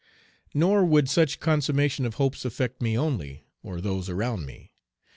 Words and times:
Nor 0.55 0.83
would 0.83 1.07
such 1.09 1.39
consummation 1.39 2.07
of 2.07 2.15
hopes 2.15 2.43
affect 2.43 2.81
me 2.81 2.97
only, 2.97 3.45
or 3.61 3.79
those 3.79 4.09
around 4.09 4.47
me. 4.47 4.73